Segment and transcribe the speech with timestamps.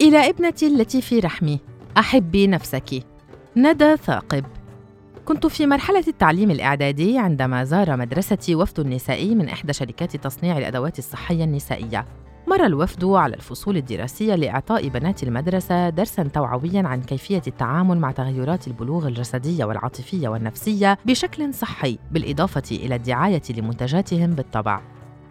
[0.00, 1.60] إلى ابنتي التي في رحمي.
[1.98, 3.02] أحبي نفسك.
[3.56, 4.44] ندى ثاقب.
[5.24, 10.98] كنت في مرحلة التعليم الإعدادي عندما زار مدرستي وفد نسائي من إحدى شركات تصنيع الأدوات
[10.98, 12.04] الصحية النسائية.
[12.46, 18.68] مر الوفد على الفصول الدراسية لإعطاء بنات المدرسة درساً توعوياً عن كيفية التعامل مع تغيرات
[18.68, 24.80] البلوغ الجسدية والعاطفية والنفسية بشكل صحي، بالإضافة إلى الدعاية لمنتجاتهم بالطبع.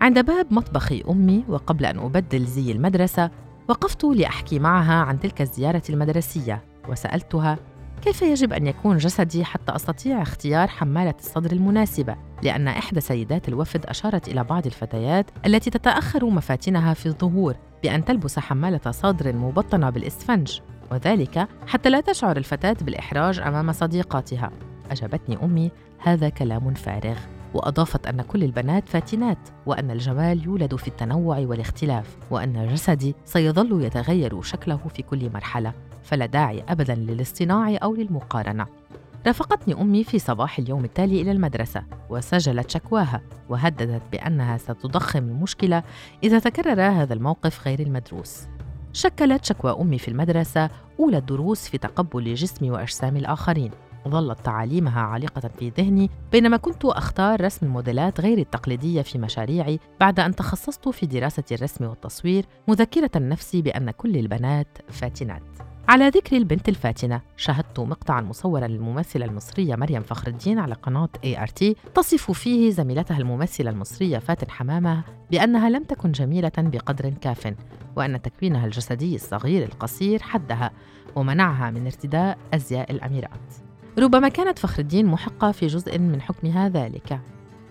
[0.02, 3.32] عند باب مطبخ أمي وقبل أن أبدل زي المدرسة،
[3.68, 7.58] وقفت لأحكي معها عن تلك الزيارة المدرسية، وسألتها
[8.02, 13.86] كيف يجب أن يكون جسدي حتى أستطيع اختيار حمالة الصدر المناسبة؟ لأن إحدى سيدات الوفد
[13.86, 20.60] أشارت إلى بعض الفتيات التي تتأخر مفاتنها في الظهور بأن تلبس حمالة صدر مبطنة بالإسفنج
[20.92, 24.52] وذلك حتى لا تشعر الفتاة بالإحراج أمام صديقاتها
[24.92, 27.18] أجابتني أمي هذا كلام فارغ
[27.58, 34.42] وأضافت أن كل البنات فاتنات وأن الجمال يولد في التنوع والاختلاف وأن جسدي سيظل يتغير
[34.42, 38.66] شكله في كل مرحلة فلا داعي ابدا للاصطناع أو للمقارنة.
[39.28, 45.84] رافقتني أمي في صباح اليوم التالي إلى المدرسة وسجلت شكواها وهددت بأنها ستضخم المشكلة
[46.24, 48.44] إذا تكرر هذا الموقف غير المدروس.
[48.94, 53.72] شكلت شكوى أمي في المدرسة أولى الدروس في تقبل جسمي وأجسام الآخرين.
[54.08, 60.20] ظلت تعاليمها عالقة في ذهني بينما كنت أختار رسم الموديلات غير التقليدية في مشاريعي بعد
[60.20, 65.44] أن تخصصت في دراسة الرسم والتصوير مذكرة نفسي بأن كل البنات فاتنات.
[65.88, 71.76] على ذكر البنت الفاتنة شاهدت مقطعا مصورا للممثلة المصرية مريم فخر الدين على قناة ART
[71.96, 77.54] تصف فيه زميلتها الممثلة المصرية فاتن حمامة بأنها لم تكن جميلة بقدر كاف
[77.96, 80.72] وأن تكوينها الجسدي الصغير القصير حدها
[81.16, 83.67] ومنعها من ارتداء أزياء الأميرات.
[84.00, 87.20] ربما كانت فخر الدين محقة في جزء من حكمها ذلك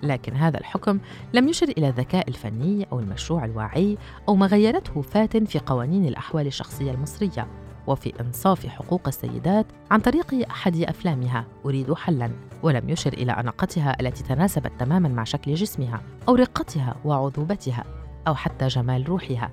[0.02, 0.98] لكن هذا الحكم
[1.32, 3.98] لم يشر إلى الذكاء الفني أو المشروع الواعي
[4.28, 7.46] أو ما غيرته فاتن في قوانين الأحوال الشخصية المصرية
[7.86, 12.30] وفي إنصاف حقوق السيدات عن طريق أحد أفلامها أريد حلاً
[12.62, 17.84] ولم يشر إلى أناقتها التي تناسبت تماماً مع شكل جسمها أو رقتها وعذوبتها
[18.28, 19.50] أو حتى جمال روحها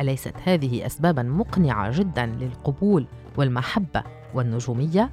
[0.00, 4.02] أليست هذه أسباباً مقنعة جداً للقبول والمحبة
[4.34, 5.10] والنجومية؟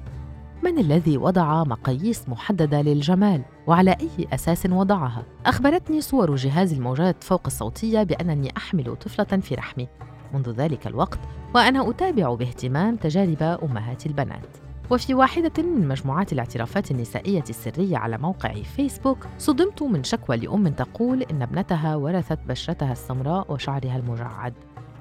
[0.64, 7.42] من الذي وضع مقاييس محددة للجمال وعلى أي أساس وضعها؟ أخبرتني صور جهاز الموجات فوق
[7.46, 9.88] الصوتية بأنني أحمل طفلة في رحمي.
[10.34, 11.18] منذ ذلك الوقت
[11.54, 14.46] وأنا أتابع باهتمام تجارب أمهات البنات.
[14.90, 21.22] وفي واحدة من مجموعات الاعترافات النسائية السرية على موقع فيسبوك صدمت من شكوى لأم تقول
[21.22, 24.54] إن ابنتها ورثت بشرتها السمراء وشعرها المجعد.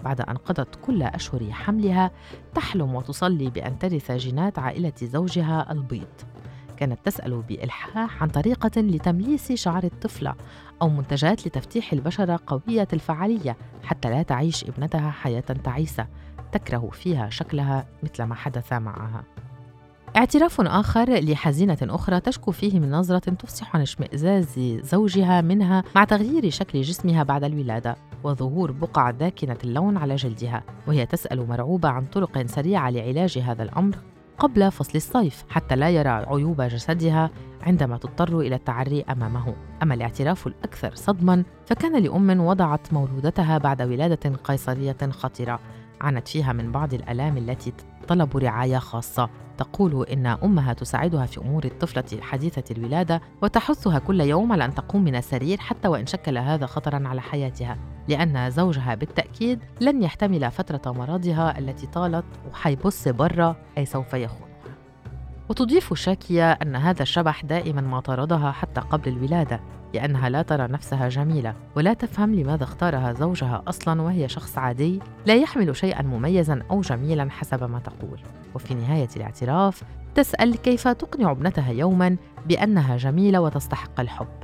[0.04, 2.12] بعد أن قضت كل أشهر حملها
[2.56, 6.08] تحلم وتصلي بأن ترث جينات عائلة زوجها البيض.
[6.78, 10.36] كانت تسأل بإلحاح عن طريقة لتمليس شعر الطفلة
[10.82, 16.08] أو منتجات لتفتيح البشرة قوية الفعالية حتى لا تعيش ابنتها حياة تعيسة
[16.52, 19.24] تكره فيها شكلها مثل ما حدث معها.
[20.16, 26.50] اعتراف آخر لحزينة أخرى تشكو فيه من نظرة تفصح عن اشمئزاز زوجها منها مع تغيير
[26.50, 27.96] شكل جسمها بعد الولادة.
[28.24, 33.96] وظهور بقع داكنة اللون على جلدها وهي تسأل مرعوبة عن طرق سريعة لعلاج هذا الأمر
[34.38, 37.30] قبل فصل الصيف حتى لا يرى عيوب جسدها
[37.62, 39.56] عندما تضطر إلى التعري أمامه.
[39.84, 45.60] أما الاعتراف الأكثر صدما فكان لأم وضعت مولودتها بعد ولادة قيصرية خطرة
[46.02, 47.74] عانت فيها من بعض الآلام التي
[48.08, 49.30] طلب رعاية خاصة.
[49.58, 55.04] تقول إن أمها تساعدها في أمور الطفلة حديثة الولادة وتحثها كل يوم على أن تقوم
[55.04, 57.78] من السرير حتى وإن شكل هذا خطرا على حياتها.
[58.08, 64.54] لأن زوجها بالتأكيد لن يحتمل فترة مرضها التي طالت وحيبص برا أي سوف يخونها
[65.50, 69.60] وتضيف شاكية أن هذا الشبح دائما ما طاردها حتى قبل الولادة
[69.94, 75.36] لأنها لا ترى نفسها جميلة ولا تفهم لماذا اختارها زوجها أصلا وهي شخص عادي لا
[75.36, 78.20] يحمل شيئا مميزا أو جميلا حسب ما تقول.
[78.56, 79.84] وفي نهاية الاعتراف
[80.16, 84.43] تسأل كيف تقنع ابنتها يوما بأنها جميلة وتستحق الحب.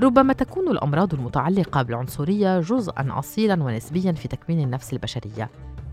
[0.00, 5.50] ربما تكون الأمراض المتعلقة بالعنصرية جزءا أصيلا ونسبيا في تكوين النفس البشرية.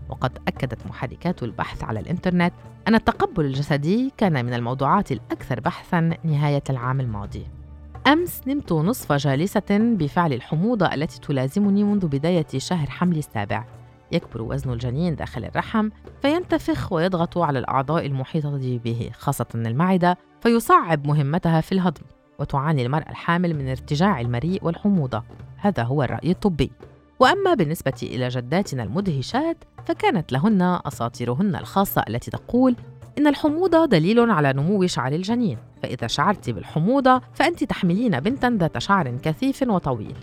[0.08, 2.52] وقد أكدت محركات البحث على الإنترنت
[2.88, 7.46] أن التقبل الجسدي كان من الموضوعات الأكثر بحثا نهاية العام الماضي.
[8.06, 13.64] أمس نمت نصف جالسة بفعل الحموضة التي تلازمني منذ بداية شهر حملي السابع.
[14.12, 15.88] يكبر وزن الجنين داخل الرحم
[16.22, 22.02] فينتفخ ويضغط على الأعضاء المحيطة به خاصة المعدة فيصعب مهمتها في الهضم.
[22.38, 25.22] وتعاني المرأة الحامل من ارتجاع المريء والحموضة.
[25.56, 26.70] هذا هو الرأي الطبي.
[27.18, 29.56] وأما بالنسبة إلى جداتنا المدهشات
[29.86, 32.76] فكانت لهن أساطيرهن الخاصة التي تقول
[33.18, 35.58] إن الحموضة دليل على نمو شعر الجنين.
[35.82, 40.16] فإذا شعرت بالحموضة فأنت تحملين بنتا ذات شعر كثيف وطويل.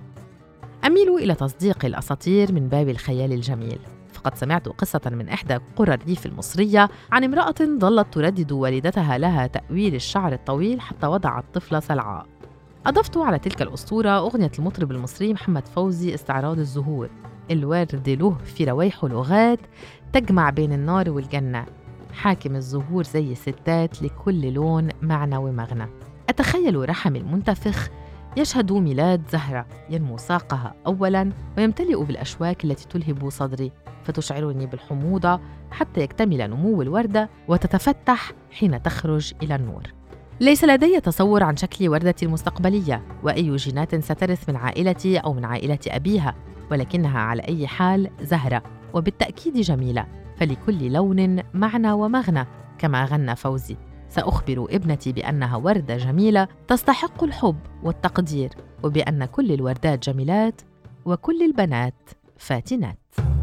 [0.85, 3.79] أميل إلى تصديق الأساطير من باب الخيال الجميل.
[4.25, 9.95] لقد سمعت قصة من إحدى قرى الريف المصرية عن امرأة ظلت تردد والدتها لها تأويل
[9.95, 12.25] الشعر الطويل حتى وضعت طفل سلعاء
[12.85, 17.09] أضفت على تلك الأسطورة أغنية المطرب المصري محمد فوزي استعراض الزهور.
[17.51, 19.59] الورد له في روايح لغات
[20.13, 21.65] تجمع بين النار والجنة.
[22.13, 25.87] حاكم الزهور زي الستات لكل لون معنى ومغنى.
[26.29, 27.89] أتخيل رحم المنتفخ
[28.37, 33.71] يشهد ميلاد زهرة ينمو ساقها أولاً ويمتلئ بالأشواك التي تلهب صدري.
[34.05, 35.39] فتشعرني بالحموضة
[35.71, 39.93] حتى يكتمل نمو الوردة وتتفتح حين تخرج إلى النور.
[40.39, 45.79] ليس لدي تصور عن شكل وردتي المستقبلية وأي جينات سترث من عائلتي أو من عائلة
[45.87, 46.35] أبيها
[46.71, 48.63] ولكنها على أي حال زهرة
[48.93, 50.05] وبالتأكيد جميلة.
[50.37, 52.45] فلكل لون معنى ومغنى
[52.77, 53.77] كما غنى فوزي.
[54.09, 58.49] سأخبر ابنتي بأنها وردة جميلة تستحق الحب والتقدير
[58.83, 60.61] وبأن كل الوردات جميلات
[61.05, 63.34] وكل البنات فاتنات.